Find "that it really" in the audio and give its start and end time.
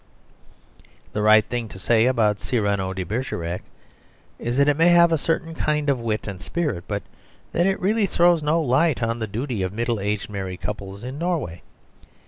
7.51-8.07